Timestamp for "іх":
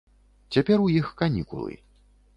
1.03-1.13